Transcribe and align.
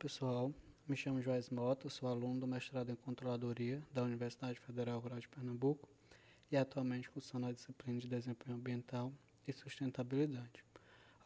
pessoal, 0.00 0.50
me 0.88 0.96
chamo 0.96 1.20
Joás 1.20 1.50
Mota, 1.50 1.90
sou 1.90 2.08
aluno 2.08 2.40
do 2.40 2.46
mestrado 2.46 2.90
em 2.90 2.96
Controladoria 2.96 3.82
da 3.92 4.02
Universidade 4.02 4.58
Federal 4.58 4.98
Rural 4.98 5.20
de 5.20 5.28
Pernambuco 5.28 5.86
e 6.50 6.56
atualmente 6.56 7.10
cursando 7.10 7.44
a 7.44 7.52
disciplina 7.52 8.00
de 8.00 8.08
Desempenho 8.08 8.56
Ambiental 8.56 9.12
e 9.46 9.52
Sustentabilidade, 9.52 10.64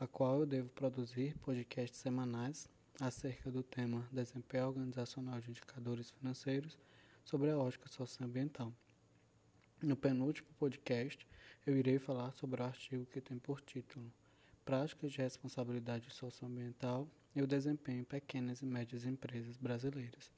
a 0.01 0.09
qual 0.09 0.41
eu 0.41 0.47
devo 0.47 0.71
produzir 0.71 1.39
podcasts 1.39 2.01
semanais 2.01 2.69
acerca 3.01 3.49
do 3.49 3.63
tema 3.63 4.09
Desempenho 4.11 4.67
Organizacional 4.67 5.41
de 5.41 5.51
Indicadores 5.51 6.11
Financeiros 6.11 6.77
sobre 7.25 7.53
a 7.53 7.57
ótica 7.57 7.89
socioambiental. 7.89 8.73
No 9.81 9.95
penúltimo 9.95 10.49
podcast, 10.59 11.25
eu 11.65 11.77
irei 11.77 12.01
falar 12.01 12.33
sobre 12.33 12.61
o 12.61 12.65
artigo 12.65 13.07
que 13.07 13.21
tem 13.21 13.39
por 13.39 13.61
título 13.61 14.13
Práticas 14.65 15.13
de 15.13 15.19
Responsabilidade 15.19 16.11
Socioambiental 16.11 17.09
e 17.35 17.43
o 17.43 17.47
Desempenho 17.47 18.01
em 18.01 18.05
Pequenas 18.05 18.63
e 18.63 18.67
Médias 18.67 19.05
Empresas 19.05 19.57
Brasileiras, 19.57 20.31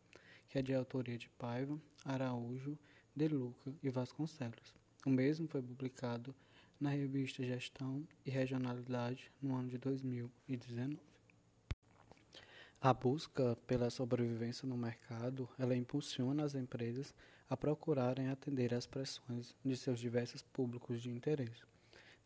que 0.49 0.59
é 0.59 0.63
de 0.63 0.75
autoria 0.75 1.19
de 1.19 1.29
Paiva, 1.31 1.79
Araújo, 2.05 2.79
De 3.15 3.29
Luca 3.29 3.75
e 3.83 3.91
Vasconcelos. 3.91 4.75
O 5.05 5.11
mesmo 5.11 5.47
foi 5.47 5.63
publicado 5.63 6.35
na 6.81 6.91
revista 6.91 7.45
Gestão 7.45 8.07
e 8.25 8.31
Regionalidade 8.31 9.31
no 9.41 9.55
ano 9.55 9.69
de 9.69 9.79
2019. 9.79 10.99
A 12.81 12.93
busca 12.93 13.57
pela 13.67 13.91
sobrevivência 13.91 14.69
no 14.69 14.77
mercado, 14.77 15.49
ela 15.59 15.75
impulsiona 15.75 16.45
as 16.45 16.55
empresas 16.55 17.15
a 17.49 17.57
procurarem 17.57 18.29
atender 18.29 18.75
às 18.75 18.87
pressões 18.87 19.55
de 19.65 19.77
seus 19.77 19.99
diversos 19.99 20.43
públicos 20.43 21.01
de 21.01 21.11
interesse. 21.11 21.63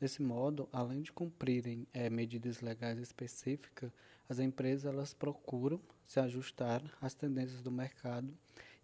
Desse 0.01 0.23
modo, 0.23 0.69
além 0.73 1.03
de 1.03 1.13
cumprirem 1.13 1.87
é, 1.93 2.09
medidas 2.09 2.61
legais 2.61 2.99
específicas, 2.99 3.93
as 4.31 4.39
empresas 4.39 4.85
elas 4.85 5.13
procuram 5.13 5.81
se 6.07 6.21
ajustar 6.21 6.81
às 7.01 7.15
tendências 7.15 7.61
do 7.63 7.71
mercado 7.71 8.33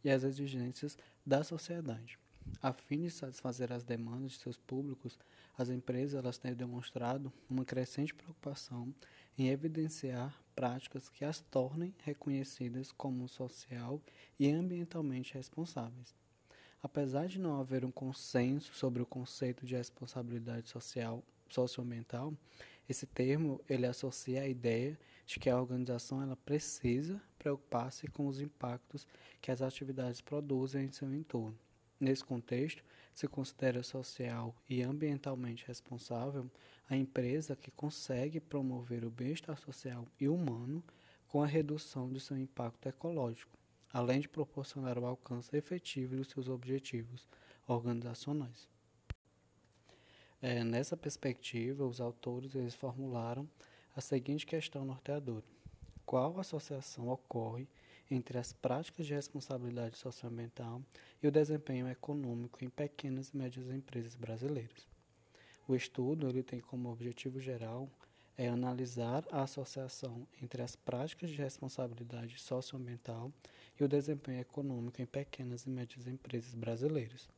e 0.02 0.10
às 0.10 0.24
exigências 0.24 0.98
da 1.24 1.44
sociedade. 1.44 2.18
A 2.60 2.72
fim 2.72 3.02
de 3.02 3.10
satisfazer 3.10 3.72
as 3.72 3.84
demandas 3.84 4.32
de 4.32 4.38
seus 4.38 4.56
públicos, 4.56 5.16
as 5.56 5.68
empresas 5.68 6.18
elas 6.18 6.36
têm 6.36 6.52
demonstrado 6.52 7.32
uma 7.48 7.64
crescente 7.64 8.12
preocupação 8.12 8.92
em 9.38 9.48
evidenciar 9.48 10.36
práticas 10.56 11.08
que 11.08 11.24
as 11.24 11.40
tornem 11.40 11.94
reconhecidas 12.02 12.90
como 12.90 13.28
social 13.28 14.02
e 14.40 14.50
ambientalmente 14.50 15.34
responsáveis. 15.34 16.12
Apesar 16.82 17.28
de 17.28 17.38
não 17.38 17.60
haver 17.60 17.84
um 17.84 17.90
consenso 17.92 18.74
sobre 18.74 19.00
o 19.00 19.06
conceito 19.06 19.64
de 19.64 19.76
responsabilidade 19.76 20.68
social 20.68 21.22
socioambiental, 21.48 22.34
esse 22.88 23.06
termo 23.06 23.60
ele 23.68 23.86
associa 23.86 24.42
a 24.42 24.48
ideia 24.48 24.98
de 25.26 25.40
que 25.40 25.50
a 25.50 25.60
organização 25.60 26.22
ela 26.22 26.36
precisa 26.36 27.20
preocupar-se 27.38 28.06
com 28.08 28.26
os 28.28 28.40
impactos 28.40 29.06
que 29.40 29.50
as 29.50 29.60
atividades 29.60 30.20
produzem 30.20 30.86
em 30.86 30.92
seu 30.92 31.12
entorno. 31.12 31.58
Nesse 31.98 32.24
contexto, 32.24 32.84
se 33.14 33.26
considera 33.26 33.82
social 33.82 34.54
e 34.68 34.82
ambientalmente 34.82 35.66
responsável 35.66 36.50
a 36.88 36.96
empresa 36.96 37.56
que 37.56 37.70
consegue 37.70 38.38
promover 38.38 39.04
o 39.04 39.10
bem-estar 39.10 39.58
social 39.58 40.06
e 40.20 40.28
humano 40.28 40.84
com 41.26 41.42
a 41.42 41.46
redução 41.46 42.12
de 42.12 42.20
seu 42.20 42.38
impacto 42.38 42.86
ecológico, 42.88 43.58
além 43.92 44.20
de 44.20 44.28
proporcionar 44.28 44.98
o 44.98 45.06
alcance 45.06 45.56
efetivo 45.56 46.16
dos 46.16 46.28
seus 46.28 46.48
objetivos 46.48 47.26
organizacionais. 47.66 48.68
É, 50.40 50.62
nessa 50.62 50.96
perspectiva, 50.96 51.86
os 51.86 52.00
autores 52.00 52.54
eles 52.54 52.74
formularam 52.74 53.48
a 53.96 54.00
seguinte 54.02 54.44
questão 54.44 54.84
norteadora: 54.84 55.44
qual 56.04 56.38
associação 56.38 57.08
ocorre 57.08 57.66
entre 58.10 58.38
as 58.38 58.52
práticas 58.52 59.06
de 59.06 59.14
responsabilidade 59.14 59.96
socioambiental 59.96 60.82
e 61.22 61.26
o 61.26 61.32
desempenho 61.32 61.88
econômico 61.88 62.62
em 62.62 62.68
pequenas 62.68 63.30
e 63.30 63.36
médias 63.36 63.70
empresas 63.70 64.14
brasileiras? 64.14 64.86
O 65.66 65.74
estudo 65.74 66.28
ele 66.28 66.42
tem 66.42 66.60
como 66.60 66.92
objetivo 66.92 67.40
geral 67.40 67.88
é 68.38 68.48
analisar 68.48 69.24
a 69.32 69.42
associação 69.42 70.26
entre 70.42 70.60
as 70.60 70.76
práticas 70.76 71.30
de 71.30 71.36
responsabilidade 71.36 72.38
socioambiental 72.38 73.32
e 73.80 73.82
o 73.82 73.88
desempenho 73.88 74.40
econômico 74.40 75.00
em 75.00 75.06
pequenas 75.06 75.64
e 75.64 75.70
médias 75.70 76.06
empresas 76.06 76.54
brasileiras. 76.54 77.30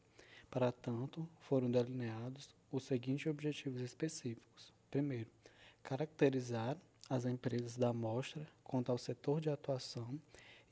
Para 0.51 0.73
tanto, 0.73 1.29
foram 1.39 1.71
delineados 1.71 2.53
os 2.73 2.83
seguintes 2.83 3.31
objetivos 3.31 3.81
específicos. 3.81 4.73
Primeiro, 4.91 5.31
caracterizar 5.83 6.77
as 7.09 7.25
empresas 7.25 7.77
da 7.77 7.89
amostra 7.89 8.47
quanto 8.63 8.93
ao 8.93 8.99
setor 8.99 9.41
de 9.41 9.49
atuação 9.49 10.21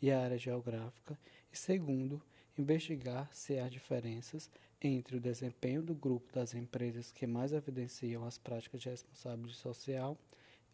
e 0.00 0.10
a 0.10 0.20
área 0.20 0.38
geográfica. 0.38 1.18
E 1.52 1.56
segundo, 1.56 2.20
investigar 2.58 3.28
se 3.32 3.58
há 3.58 3.68
diferenças 3.68 4.50
entre 4.80 5.16
o 5.16 5.20
desempenho 5.20 5.82
do 5.82 5.94
grupo 5.94 6.32
das 6.32 6.54
empresas 6.54 7.10
que 7.10 7.26
mais 7.26 7.52
evidenciam 7.52 8.24
as 8.24 8.36
práticas 8.36 8.82
de 8.82 8.90
responsabilidade 8.90 9.56
social 9.56 10.18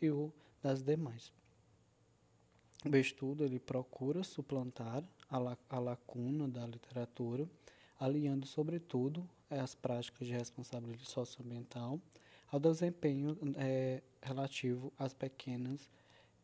e 0.00 0.10
o 0.10 0.32
das 0.62 0.82
demais. 0.82 1.32
O 2.84 2.96
estudo 2.96 3.44
ele 3.44 3.60
procura 3.60 4.24
suplantar 4.24 5.04
a, 5.30 5.56
a 5.70 5.78
lacuna 5.78 6.48
da 6.48 6.66
literatura, 6.66 7.48
aliando, 7.98 8.46
sobretudo, 8.46 9.28
as 9.48 9.74
práticas 9.74 10.26
de 10.26 10.32
responsabilidade 10.32 11.08
socioambiental 11.08 12.00
ao 12.52 12.60
desempenho 12.60 13.38
é, 13.56 14.02
relativo 14.20 14.92
às 14.98 15.14
pequenas 15.14 15.88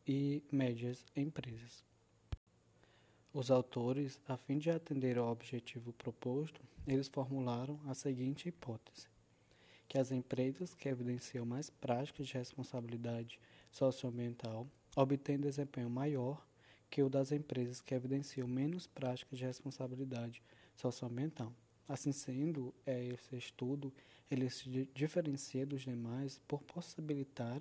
e 0.06 0.42
médias 0.50 1.04
empresas. 1.14 1.84
Os 3.30 3.50
autores, 3.50 4.18
a 4.26 4.38
fim 4.38 4.56
de 4.56 4.70
atender 4.70 5.18
ao 5.18 5.30
objetivo 5.30 5.92
proposto, 5.92 6.62
eles 6.86 7.08
formularam 7.08 7.78
a 7.86 7.92
seguinte 7.92 8.48
hipótese: 8.48 9.06
que 9.86 9.98
as 9.98 10.10
empresas 10.10 10.74
que 10.74 10.88
evidenciam 10.88 11.44
mais 11.44 11.68
práticas 11.68 12.26
de 12.26 12.32
responsabilidade 12.32 13.38
socioambiental 13.70 14.66
obtêm 14.96 15.38
desempenho 15.38 15.90
maior 15.90 16.42
que 16.90 17.02
o 17.02 17.10
das 17.10 17.32
empresas 17.32 17.82
que 17.82 17.94
evidenciam 17.94 18.48
menos 18.48 18.86
práticas 18.86 19.38
de 19.38 19.44
responsabilidade 19.44 20.42
socioambiental. 20.74 21.52
Assim 21.88 22.12
sendo, 22.12 22.74
é, 22.84 23.06
esse 23.06 23.34
estudo 23.36 23.92
ele 24.30 24.50
se 24.50 24.68
diferencia 24.94 25.64
dos 25.64 25.82
demais 25.82 26.38
por 26.46 26.60
possibilitar 26.62 27.60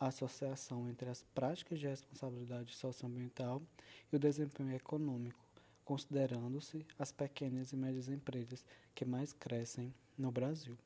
a 0.00 0.06
associação 0.06 0.88
entre 0.88 1.08
as 1.10 1.22
práticas 1.34 1.78
de 1.78 1.86
responsabilidade 1.86 2.74
socioambiental 2.74 3.62
e 4.10 4.16
o 4.16 4.18
desempenho 4.18 4.74
econômico, 4.74 5.38
considerando-se 5.84 6.86
as 6.98 7.12
pequenas 7.12 7.72
e 7.72 7.76
médias 7.76 8.08
empresas 8.08 8.64
que 8.94 9.04
mais 9.04 9.32
crescem 9.32 9.94
no 10.16 10.30
Brasil. 10.30 10.76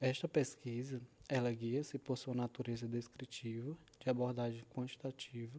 Esta 0.00 0.26
pesquisa, 0.26 1.00
ela 1.28 1.52
guia-se 1.52 1.98
por 1.98 2.16
sua 2.16 2.34
natureza 2.34 2.88
descritiva, 2.88 3.76
de 3.98 4.08
abordagem 4.08 4.64
quantitativa, 4.74 5.58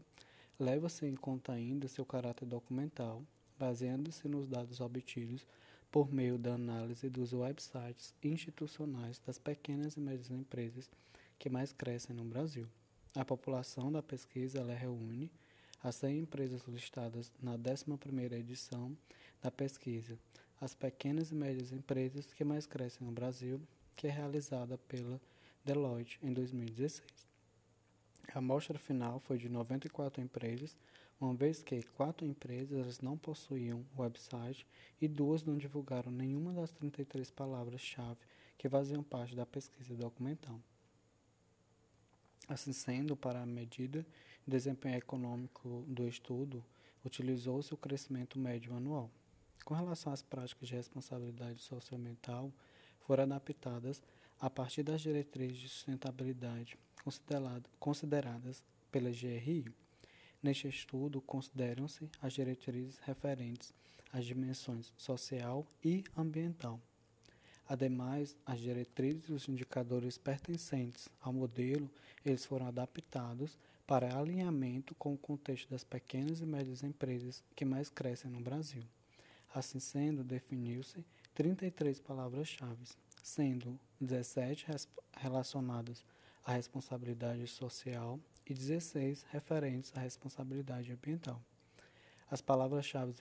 leva-se 0.59 1.05
em 1.05 1.15
conta 1.15 1.51
ainda 1.51 1.87
seu 1.87 2.05
caráter 2.05 2.45
documental, 2.45 3.21
baseando-se 3.59 4.27
nos 4.27 4.47
dados 4.47 4.79
obtidos 4.79 5.45
por 5.91 6.11
meio 6.11 6.37
da 6.37 6.53
análise 6.53 7.09
dos 7.09 7.33
websites 7.33 8.15
institucionais 8.23 9.19
das 9.19 9.37
pequenas 9.37 9.95
e 9.95 9.99
médias 9.99 10.31
empresas 10.31 10.89
que 11.37 11.49
mais 11.49 11.73
crescem 11.73 12.15
no 12.15 12.23
Brasil. 12.23 12.67
A 13.13 13.25
população 13.25 13.91
da 13.91 14.01
pesquisa 14.01 14.59
ela 14.59 14.73
reúne 14.73 15.29
as 15.83 15.95
100 15.95 16.19
empresas 16.19 16.63
listadas 16.67 17.31
na 17.41 17.57
11ª 17.57 18.33
edição 18.33 18.95
da 19.41 19.51
pesquisa, 19.51 20.17
as 20.61 20.73
pequenas 20.73 21.31
e 21.31 21.35
médias 21.35 21.73
empresas 21.73 22.31
que 22.33 22.43
mais 22.43 22.65
crescem 22.65 23.05
no 23.05 23.11
Brasil, 23.11 23.59
que 23.95 24.07
é 24.07 24.11
realizada 24.11 24.77
pela 24.77 25.19
Deloitte 25.65 26.19
em 26.23 26.31
2016. 26.31 27.03
A 28.33 28.37
amostra 28.37 28.79
final 28.79 29.19
foi 29.19 29.37
de 29.37 29.49
94 29.49 30.21
empresas, 30.21 30.77
uma 31.21 31.35
vez 31.35 31.61
que 31.61 31.83
quatro 31.83 32.25
empresas 32.25 32.99
não 32.99 33.15
possuíam 33.15 33.85
website 33.95 34.65
e 34.99 35.07
duas 35.07 35.43
não 35.43 35.55
divulgaram 35.55 36.11
nenhuma 36.11 36.51
das 36.51 36.71
33 36.71 37.29
palavras-chave 37.29 38.19
que 38.57 38.67
faziam 38.67 39.03
parte 39.03 39.35
da 39.35 39.45
pesquisa 39.45 39.95
documental. 39.95 40.59
Assim 42.47 42.73
sendo, 42.73 43.15
para 43.15 43.41
a 43.41 43.45
medida 43.45 44.01
de 44.01 44.51
desempenho 44.51 44.97
econômico 44.97 45.85
do 45.87 46.07
estudo, 46.07 46.65
utilizou-se 47.05 47.71
o 47.71 47.77
crescimento 47.77 48.39
médio 48.39 48.75
anual. 48.75 49.09
Com 49.63 49.75
relação 49.75 50.11
às 50.11 50.23
práticas 50.23 50.67
de 50.67 50.75
responsabilidade 50.75 51.61
socioambiental, 51.61 52.51
foram 53.01 53.23
adaptadas 53.23 54.01
a 54.39 54.49
partir 54.49 54.81
das 54.81 55.01
diretrizes 55.01 55.59
de 55.59 55.69
sustentabilidade 55.69 56.79
consideradas 57.79 58.63
pela 58.91 59.11
GRI. 59.11 59.71
Neste 60.41 60.67
estudo, 60.67 61.21
consideram-se 61.21 62.09
as 62.21 62.33
diretrizes 62.33 62.97
referentes 62.99 63.73
às 64.11 64.25
dimensões 64.25 64.91
social 64.97 65.65
e 65.83 66.03
ambiental 66.17 66.79
Ademais, 67.71 68.35
as 68.45 68.59
diretrizes 68.59 69.29
e 69.29 69.31
os 69.31 69.47
indicadores 69.47 70.17
pertencentes 70.17 71.07
ao 71.21 71.31
modelo, 71.31 71.89
eles 72.25 72.43
foram 72.43 72.67
adaptados 72.67 73.57
para 73.87 74.17
alinhamento 74.19 74.93
com 74.95 75.13
o 75.13 75.17
contexto 75.17 75.69
das 75.69 75.81
pequenas 75.81 76.41
e 76.41 76.45
médias 76.45 76.83
empresas 76.83 77.41
que 77.55 77.63
mais 77.63 77.89
crescem 77.89 78.29
no 78.29 78.41
Brasil. 78.41 78.83
Assim 79.55 79.79
sendo, 79.79 80.21
definiu-se 80.21 81.01
33 81.33 82.01
palavras-chave, 82.01 82.83
sendo 83.23 83.79
17 84.01 84.65
relacionadas 85.13 86.03
à 86.43 86.51
responsabilidade 86.51 87.47
social 87.47 88.19
e 88.45 88.53
16 88.53 89.25
referentes 89.31 89.91
à 89.95 89.99
responsabilidade 89.99 90.91
ambiental. 90.91 91.41
As 92.29 92.41
palavras-chave 92.41 93.13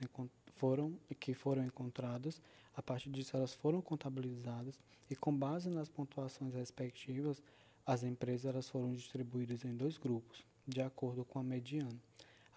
foram 0.54 0.96
que 1.18 1.34
foram 1.34 1.64
encontradas, 1.64 2.40
a 2.76 2.82
partir 2.82 3.10
disso 3.10 3.36
elas 3.36 3.54
foram 3.54 3.80
contabilizadas 3.80 4.78
e 5.10 5.16
com 5.16 5.36
base 5.36 5.68
nas 5.68 5.88
pontuações 5.88 6.54
respectivas, 6.54 7.42
as 7.84 8.04
empresas 8.04 8.46
elas 8.46 8.68
foram 8.68 8.92
distribuídas 8.92 9.64
em 9.64 9.76
dois 9.76 9.98
grupos, 9.98 10.44
de 10.66 10.80
acordo 10.80 11.24
com 11.24 11.38
a 11.38 11.42
mediana, 11.42 11.98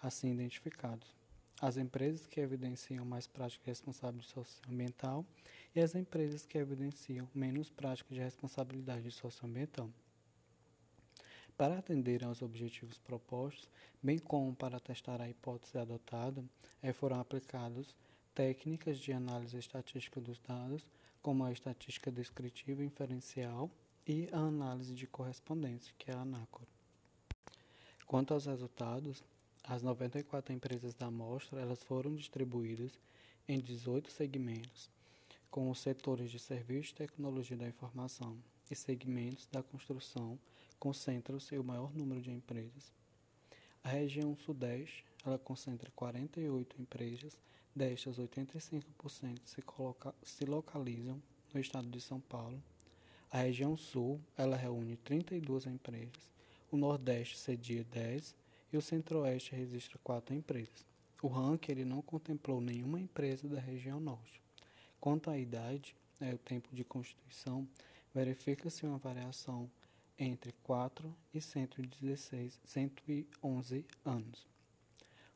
assim 0.02 0.30
identificados. 0.30 1.14
As 1.60 1.76
empresas 1.76 2.26
que 2.26 2.40
evidenciam 2.40 3.04
mais 3.04 3.26
práticas 3.26 3.64
de 3.64 3.70
responsabilidade 3.70 4.26
socioambiental 4.28 5.24
e 5.74 5.80
as 5.80 5.94
empresas 5.94 6.44
que 6.44 6.58
evidenciam 6.58 7.28
menos 7.34 7.70
práticas 7.70 8.14
de 8.14 8.22
responsabilidade 8.22 9.10
socioambiental. 9.10 9.88
Para 11.56 11.78
atender 11.78 12.24
aos 12.24 12.42
objetivos 12.42 12.98
propostos, 12.98 13.68
bem 14.02 14.18
como 14.18 14.52
para 14.56 14.80
testar 14.80 15.20
a 15.20 15.28
hipótese 15.28 15.78
adotada, 15.78 16.44
eh, 16.82 16.92
foram 16.92 17.20
aplicados 17.20 17.94
técnicas 18.34 18.98
de 18.98 19.12
análise 19.12 19.56
estatística 19.56 20.20
dos 20.20 20.40
dados, 20.40 20.84
como 21.22 21.44
a 21.44 21.52
estatística 21.52 22.10
descritiva 22.10 22.82
e 22.82 22.86
inferencial 22.86 23.70
e 24.04 24.28
a 24.32 24.38
análise 24.38 24.94
de 24.94 25.06
correspondência, 25.06 25.94
que 25.96 26.10
é 26.10 26.14
a 26.14 26.22
ANACOR. 26.22 26.66
Quanto 28.04 28.34
aos 28.34 28.46
resultados, 28.46 29.22
as 29.62 29.80
94 29.80 30.52
empresas 30.52 30.92
da 30.92 31.06
amostra 31.06 31.60
elas 31.60 31.84
foram 31.84 32.16
distribuídas 32.16 32.98
em 33.46 33.60
18 33.60 34.10
segmentos, 34.10 34.90
com 35.52 35.70
os 35.70 35.78
setores 35.78 36.32
de 36.32 36.40
serviço 36.40 36.90
e 36.90 36.96
tecnologia 36.96 37.56
da 37.56 37.68
informação 37.68 38.36
e 38.70 38.74
segmentos 38.74 39.46
da 39.50 39.62
construção 39.62 40.38
concentram-se 40.78 41.58
o 41.58 41.64
maior 41.64 41.94
número 41.94 42.20
de 42.20 42.30
empresas. 42.30 42.92
A 43.82 43.88
região 43.88 44.36
Sudeste 44.36 45.04
ela 45.24 45.38
concentra 45.38 45.90
48 45.94 46.80
empresas, 46.80 47.38
destas 47.74 48.18
85% 48.18 49.40
se, 49.44 49.62
coloca, 49.62 50.14
se 50.22 50.44
localizam 50.44 51.22
no 51.52 51.60
estado 51.60 51.88
de 51.88 52.00
São 52.00 52.20
Paulo. 52.20 52.62
A 53.30 53.38
região 53.38 53.76
Sul 53.76 54.20
ela 54.36 54.56
reúne 54.56 54.96
32 54.98 55.66
empresas, 55.66 56.30
o 56.70 56.76
Nordeste 56.76 57.38
cedia 57.38 57.84
10 57.84 58.34
e 58.72 58.76
o 58.76 58.82
Centro-Oeste 58.82 59.54
registra 59.54 59.98
4 60.02 60.34
empresas. 60.34 60.84
O 61.22 61.28
ranking 61.28 61.72
ele 61.72 61.84
não 61.84 62.02
contemplou 62.02 62.60
nenhuma 62.60 63.00
empresa 63.00 63.48
da 63.48 63.60
região 63.60 63.98
Norte. 63.98 64.42
Quanto 65.00 65.30
à 65.30 65.38
idade, 65.38 65.96
é, 66.20 66.34
o 66.34 66.38
tempo 66.38 66.68
de 66.72 66.84
constituição, 66.84 67.66
verifica-se 68.14 68.86
uma 68.86 68.98
variação 68.98 69.68
entre 70.18 70.52
4 70.62 71.14
e 71.32 71.40
116, 71.40 72.60
111 72.64 73.84
anos. 74.04 74.46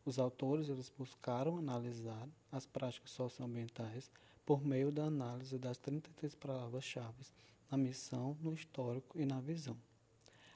Os 0.04 0.18
autores 0.18 0.68
eles 0.68 0.90
buscaram 0.96 1.58
analisar 1.58 2.28
as 2.50 2.64
práticas 2.64 3.10
socioambientais 3.10 4.10
por 4.46 4.64
meio 4.64 4.90
da 4.90 5.04
análise 5.04 5.58
das 5.58 5.76
33 5.76 6.34
palavras-chave 6.36 7.26
na 7.70 7.76
missão, 7.76 8.36
no 8.40 8.54
histórico 8.54 9.20
e 9.20 9.26
na 9.26 9.40
visão. 9.40 9.76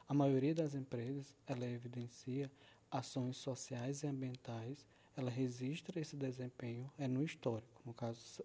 A 0.09 0.15
maioria 0.15 0.55
das 0.55 0.75
empresas 0.75 1.37
ela 1.47 1.67
evidencia 1.67 2.51
ações 2.91 3.37
sociais 3.37 4.03
e 4.03 4.07
ambientais, 4.07 4.87
ela 5.17 5.31
registra 5.31 6.01
esse 6.01 6.17
desempenho 6.17 6.91
é 6.99 7.07
no 7.07 7.23
histórico, 7.23 7.83
no 7.85 7.93
caso 7.93 8.43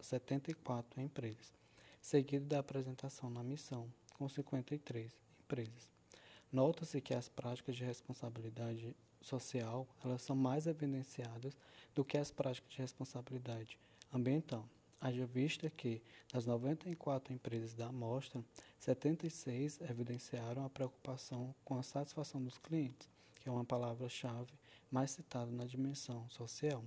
74 0.00 1.00
empresas, 1.00 1.52
seguido 2.00 2.46
da 2.46 2.58
apresentação 2.58 3.28
na 3.30 3.42
missão, 3.42 3.92
com 4.14 4.28
53 4.28 5.12
empresas. 5.40 5.88
Nota-se 6.52 7.00
que 7.00 7.14
as 7.14 7.28
práticas 7.28 7.76
de 7.76 7.84
responsabilidade 7.84 8.96
social 9.20 9.86
elas 10.04 10.22
são 10.22 10.34
mais 10.34 10.66
evidenciadas 10.66 11.56
do 11.94 12.04
que 12.04 12.16
as 12.16 12.30
práticas 12.30 12.72
de 12.72 12.78
responsabilidade 12.78 13.78
ambiental. 14.12 14.68
Haja 15.00 15.24
vista 15.24 15.70
que, 15.70 16.02
das 16.30 16.44
94 16.44 17.32
empresas 17.32 17.72
da 17.72 17.86
amostra, 17.86 18.44
76 18.78 19.80
evidenciaram 19.80 20.64
a 20.64 20.68
preocupação 20.68 21.54
com 21.64 21.78
a 21.78 21.82
satisfação 21.82 22.42
dos 22.42 22.58
clientes, 22.58 23.08
que 23.40 23.48
é 23.48 23.52
uma 23.52 23.64
palavra-chave 23.64 24.52
mais 24.90 25.12
citada 25.12 25.50
na 25.50 25.64
dimensão 25.64 26.28
social. 26.28 26.84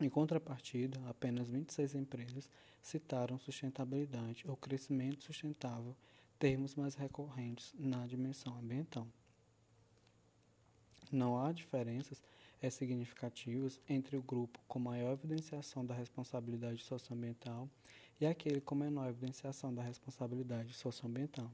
Em 0.00 0.08
contrapartida, 0.08 1.00
apenas 1.08 1.48
26 1.48 1.94
empresas 1.94 2.50
citaram 2.84 3.38
sustentabilidade 3.38 4.44
ou 4.46 4.56
crescimento 4.56 5.24
sustentável 5.24 5.96
termos 6.38 6.74
mais 6.74 6.94
recorrentes 6.94 7.74
na 7.78 8.06
dimensão 8.06 8.54
ambiental. 8.58 9.08
Não 11.10 11.38
há 11.38 11.50
diferenças 11.50 12.22
é 12.60 12.68
significativas 12.68 13.80
entre 13.88 14.16
o 14.16 14.22
grupo 14.22 14.60
com 14.68 14.78
maior 14.78 15.12
evidenciação 15.12 15.84
da 15.84 15.94
responsabilidade 15.94 16.82
socioambiental 16.82 17.68
e 18.20 18.26
aquele 18.26 18.60
com 18.60 18.74
menor 18.74 19.08
evidenciação 19.08 19.74
da 19.74 19.82
responsabilidade 19.82 20.74
socioambiental. 20.74 21.50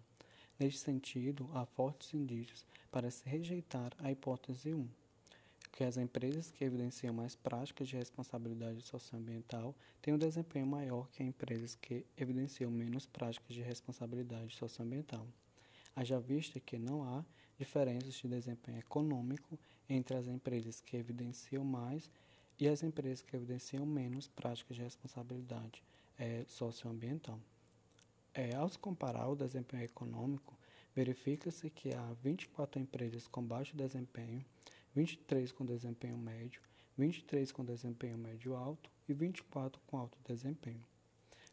Neste 0.58 0.80
sentido, 0.80 1.48
há 1.54 1.64
fortes 1.64 2.12
indícios 2.12 2.66
para 2.90 3.10
se 3.10 3.28
rejeitar 3.28 3.92
a 3.98 4.10
hipótese 4.10 4.74
1, 4.74 4.88
que 5.72 5.84
as 5.84 5.96
empresas 5.96 6.50
que 6.50 6.64
evidenciam 6.64 7.14
mais 7.14 7.34
práticas 7.34 7.88
de 7.88 7.96
responsabilidade 7.96 8.82
socioambiental 8.82 9.74
têm 10.02 10.14
um 10.14 10.18
desempenho 10.18 10.66
maior 10.66 11.08
que 11.10 11.22
empresas 11.22 11.74
que 11.74 12.04
evidenciam 12.16 12.70
menos 12.70 13.06
práticas 13.06 13.54
de 13.54 13.62
responsabilidade 13.62 14.54
socioambiental. 14.56 15.26
Haja 15.94 16.18
vista 16.18 16.58
que 16.58 16.78
não 16.78 17.02
há 17.04 17.24
diferenças 17.58 18.14
de 18.14 18.28
desempenho 18.28 18.78
econômico 18.78 19.58
entre 19.88 20.16
as 20.16 20.26
empresas 20.26 20.80
que 20.80 20.96
evidenciam 20.96 21.64
mais 21.64 22.10
e 22.58 22.68
as 22.68 22.82
empresas 22.82 23.22
que 23.22 23.36
evidenciam 23.36 23.86
menos 23.86 24.28
práticas 24.28 24.76
de 24.76 24.82
responsabilidade 24.82 25.82
é, 26.18 26.44
socioambiental. 26.46 27.38
É, 28.32 28.54
ao 28.54 28.68
se 28.68 28.78
comparar 28.78 29.28
o 29.28 29.34
desempenho 29.34 29.82
econômico, 29.82 30.56
verifica-se 30.94 31.70
que 31.70 31.94
há 31.94 32.12
24 32.22 32.80
empresas 32.80 33.26
com 33.26 33.42
baixo 33.42 33.76
desempenho 33.76 34.44
23 34.94 35.52
com 35.52 35.64
desempenho 35.64 36.18
médio, 36.18 36.60
23 36.96 37.52
com 37.52 37.64
desempenho 37.64 38.18
médio 38.18 38.54
alto 38.54 38.90
e 39.08 39.14
24 39.14 39.80
com 39.86 39.96
alto 39.96 40.18
desempenho. 40.26 40.84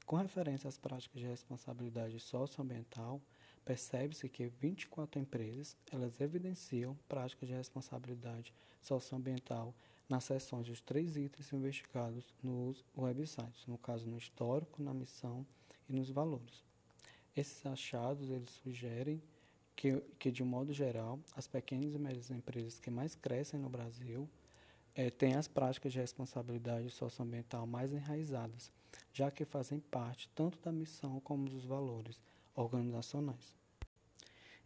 Com 0.06 0.15
referência 0.15 0.67
às 0.67 0.77
práticas 0.77 1.20
de 1.20 1.27
responsabilidade 1.27 2.20
socioambiental, 2.20 3.22
percebe-se 3.65 4.29
que 4.29 4.48
24 4.48 5.20
empresas 5.20 5.75
elas 5.91 6.22
evidenciam 6.22 6.98
práticas 7.10 7.50
de 7.50 7.53
responsabilidade 7.53 8.53
socioambiental 8.82 9.75
nas 10.08 10.24
seções 10.24 10.67
dos 10.67 10.82
três 10.82 11.17
itens 11.17 11.51
investigados 11.51 12.34
nos 12.41 12.86
websites, 12.96 13.67
no 13.67 13.77
caso 13.77 14.08
no 14.08 14.17
histórico, 14.17 14.82
na 14.82 14.94
missão 14.94 15.46
e 15.89 15.94
nos 15.94 16.10
valores. 16.10 16.63
Esses 17.36 17.65
achados 17.65 18.29
eles 18.29 18.51
sugerem 18.51 19.22
que, 19.77 20.01
que, 20.17 20.31
de 20.31 20.43
modo 20.43 20.74
geral, 20.74 21.19
as 21.36 21.48
pequenas 21.48 21.93
e 21.93 22.00
médias 22.00 22.31
empresas 22.31 22.79
que 22.79 22.89
mais 22.89 23.13
crescem 23.13 23.60
no 23.60 23.69
Brasil 23.69 24.27
é, 24.96 25.12
têm 25.12 25.36
as 25.36 25.48
práticas 25.48 25.93
de 25.93 26.00
responsabilidade 26.00 26.89
socioambiental 26.89 27.67
mais 27.67 27.93
enraizadas, 27.93 28.72
já 29.13 29.29
que 29.29 29.46
fazem 29.46 29.79
parte 29.79 30.27
tanto 30.34 30.60
da 30.60 30.72
missão 30.72 31.19
como 31.19 31.48
dos 31.48 31.63
valores 31.63 32.19
organizacionais. 32.55 33.55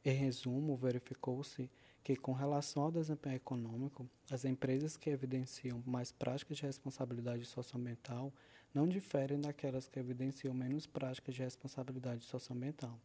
Em 0.04 0.14
resumo, 0.14 0.78
verificou-se 0.78 1.70
que, 2.02 2.16
com 2.16 2.32
relação 2.32 2.84
ao 2.84 2.92
desempenho 2.92 3.36
econômico, 3.36 4.10
as 4.32 4.46
empresas 4.46 4.96
que 4.96 5.10
evidenciam 5.10 5.84
mais 5.86 6.14
práticas 6.14 6.58
de 6.58 6.64
responsabilidade 6.64 7.44
socioambiental 7.46 8.32
não 8.74 8.88
diferem 8.88 9.42
daquelas 9.42 9.90
que 9.90 10.00
evidenciam 10.00 10.54
menos 10.54 10.88
práticas 10.88 11.36
de 11.36 11.44
responsabilidade 11.44 12.24
socioambiental. 12.24 12.98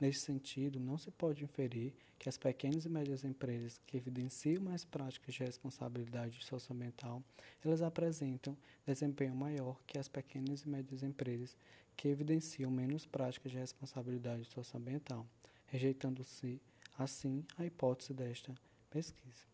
Nesse 0.00 0.20
sentido, 0.20 0.80
não 0.80 0.96
se 0.96 1.10
pode 1.10 1.44
inferir 1.44 1.92
que 2.18 2.28
as 2.28 2.38
pequenas 2.38 2.86
e 2.86 2.88
médias 2.88 3.22
empresas 3.22 3.78
que 3.86 3.98
evidenciam 3.98 4.62
mais 4.62 4.82
práticas 4.82 5.34
de 5.34 5.44
responsabilidade 5.44 6.42
socioambiental, 6.42 7.22
elas 7.62 7.82
apresentam 7.82 8.56
desempenho 8.86 9.34
maior 9.34 9.78
que 9.86 9.98
as 9.98 10.08
pequenas 10.08 10.62
e 10.62 10.68
médias 10.68 11.02
empresas 11.02 11.54
que 11.96 12.08
evidenciam 12.08 12.70
menos 12.70 13.04
práticas 13.04 13.52
de 13.52 13.58
responsabilidade 13.58 14.46
socioambiental, 14.46 15.26
rejeitando-se 15.66 16.58
assim 16.98 17.44
a 17.58 17.66
hipótese 17.66 18.14
desta 18.14 18.54
pesquisa. 18.88 19.44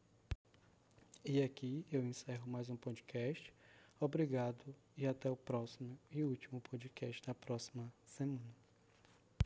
E 1.24 1.42
aqui 1.42 1.84
eu 1.90 2.04
encerro 2.04 2.48
mais 2.48 2.70
um 2.70 2.76
podcast. 2.76 3.52
Obrigado 3.98 4.74
e 4.96 5.08
até 5.08 5.28
o 5.28 5.36
próximo 5.36 5.98
e 6.12 6.22
último 6.22 6.60
podcast 6.60 7.20
da 7.26 7.34
próxima 7.34 7.92
semana. 8.04 8.65